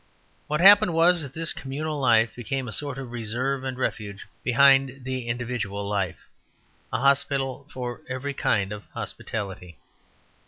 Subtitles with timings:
[0.47, 5.01] What happened was that this communal life became a sort of reserve and refuge behind
[5.03, 6.27] the individual life;
[6.91, 9.77] a hospital for every kind of hospitality.